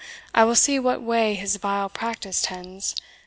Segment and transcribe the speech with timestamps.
[0.33, 2.95] I will see which way his vile practice tends.